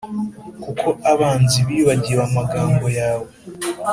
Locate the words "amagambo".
2.29-2.85